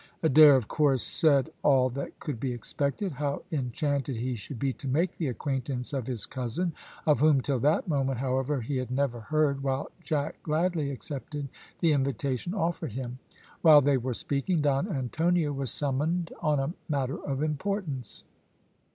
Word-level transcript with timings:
Adair, 0.23 0.55
of 0.55 0.67
course, 0.67 1.03
said 1.03 1.51
all 1.61 1.87
that 1.87 2.19
could 2.19 2.39
be 2.39 2.53
expected; 2.53 3.11
how 3.11 3.43
enchanted 3.51 4.15
he 4.15 4.33
should 4.33 4.57
be 4.57 4.73
to 4.73 4.87
make 4.87 5.11
the 5.11 5.27
acquaintance 5.27 5.93
of 5.93 6.07
his 6.07 6.25
cousin, 6.25 6.73
of 7.05 7.19
whom, 7.19 7.39
till 7.39 7.59
that 7.59 7.87
moment, 7.87 8.17
however, 8.17 8.61
he 8.61 8.77
had 8.77 8.89
never 8.89 9.19
heard, 9.19 9.61
while 9.61 9.91
Jack 10.03 10.41
gladly 10.41 10.89
accepted 10.89 11.49
the 11.81 11.93
invitation 11.93 12.55
offered 12.55 12.93
him. 12.93 13.19
While 13.61 13.81
they 13.81 13.97
were 13.97 14.15
speaking 14.15 14.61
Don 14.63 14.91
Antonio 14.91 15.51
was 15.53 15.69
summoned 15.69 16.33
on 16.41 16.59
a 16.59 16.73
matter 16.89 17.23
of 17.23 17.43
importance. 17.43 18.23